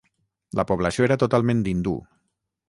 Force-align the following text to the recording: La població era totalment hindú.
La 0.59 0.65
població 0.71 1.05
era 1.09 1.19
totalment 1.25 1.63
hindú. 1.73 1.95